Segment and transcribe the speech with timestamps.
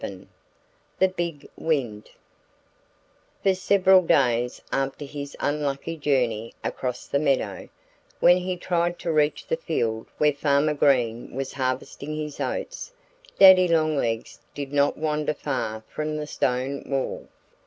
[0.03, 0.25] XI
[0.97, 2.09] THE BIG WIND
[3.43, 7.69] FOR several days after his unlucky journey across the meadow,
[8.19, 12.91] when he tried to reach the field where Farmer Green was harvesting his oats,
[13.37, 17.27] Daddy Longlegs did not wander far from the stone wall.